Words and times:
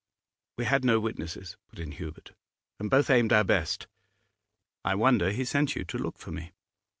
'We 0.57 0.65
had 0.65 0.83
no 0.83 0.99
witnesses,' 0.99 1.57
put 1.69 1.77
in 1.77 1.91
Hubert; 1.91 2.31
'and 2.79 2.89
both 2.89 3.11
aimed 3.11 3.31
our 3.31 3.43
best. 3.43 3.85
I 4.83 4.95
wonder 4.95 5.29
he 5.31 5.45
sent 5.45 5.75
you 5.75 5.85
to 5.85 5.97
look 5.99 6.17
for 6.17 6.31
me. 6.31 6.53